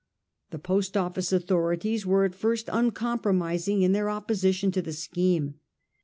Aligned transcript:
The 0.49 0.57
Post 0.57 0.97
Office 0.97 1.31
authorities 1.31 2.07
were 2.07 2.25
at 2.25 2.33
first 2.33 2.69
uncompromising 2.73 3.83
in 3.83 3.91
their 3.91 4.09
opposition 4.09 4.71
to 4.71 4.81
the 4.81 4.93
scheme. 4.93 5.59